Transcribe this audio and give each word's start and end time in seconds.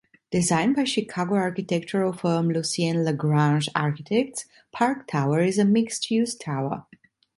Designed 0.31 0.75
by 0.75 0.85
Chicago 0.85 1.35
architectural 1.35 2.11
firm 2.11 2.49
Lucien 2.49 3.03
Lagrange 3.03 3.69
Architects, 3.75 4.45
Park 4.71 5.05
Tower 5.05 5.41
is 5.43 5.59
a 5.59 5.63
mixed-use 5.63 6.33
tower. 6.33 6.87